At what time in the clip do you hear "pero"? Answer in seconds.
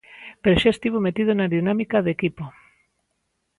0.41-0.59